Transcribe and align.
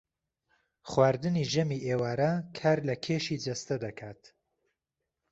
خواردنی 0.89 1.43
ژەمی 1.53 1.83
ئێوارە 1.87 2.31
کار 2.57 2.79
لە 2.87 2.95
کێشی 3.05 3.41
جەستە 3.45 3.75
دەکات 3.85 4.21